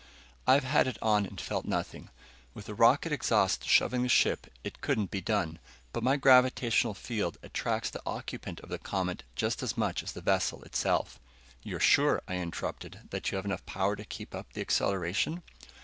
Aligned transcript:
"I've 0.47 0.63
had 0.63 0.87
it 0.87 0.97
on 1.03 1.27
and 1.27 1.39
felt 1.39 1.63
nothing. 1.65 2.09
With 2.55 2.67
a 2.67 2.73
rocket 2.73 3.11
exhaust 3.11 3.67
shoving 3.67 4.01
the 4.01 4.09
ship, 4.09 4.47
it 4.63 4.81
couldn't 4.81 5.11
be 5.11 5.21
done, 5.21 5.59
but 5.93 6.01
my 6.01 6.17
gravitational 6.17 6.95
field 6.95 7.37
attracts 7.43 7.91
the 7.91 8.01
occupant 8.03 8.61
of 8.61 8.69
the 8.69 8.79
Comet 8.79 9.21
just 9.35 9.61
as 9.61 9.77
much 9.77 10.01
as 10.01 10.13
the 10.13 10.19
vessel 10.21 10.63
itself." 10.63 11.19
"You're 11.61 11.79
sure," 11.79 12.23
I 12.27 12.37
interrupted, 12.37 13.09
"that 13.11 13.31
you 13.31 13.35
have 13.35 13.45
enough 13.45 13.63
power 13.67 13.95
to 13.95 14.03
keep 14.03 14.33
up 14.33 14.53
the 14.53 14.61
acceleration?" 14.61 15.43